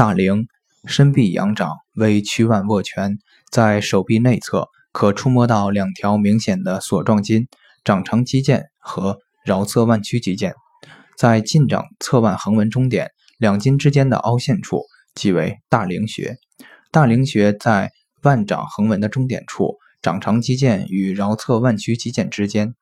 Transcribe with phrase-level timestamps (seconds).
[0.00, 0.46] 大陵，
[0.86, 3.18] 伸臂仰掌为屈腕握拳，
[3.52, 7.48] 在手臂内侧可触摸到两条明显的索状筋，
[7.84, 10.54] 掌长肌腱和桡侧腕屈肌腱，
[11.18, 14.84] 在近掌侧腕横纹中点，两筋之间的凹陷处
[15.14, 16.38] 即为大陵穴。
[16.90, 17.90] 大陵穴在
[18.22, 22.74] 腕掌横纹的中点处，掌长肌腱与桡侧腕屈肌腱之间。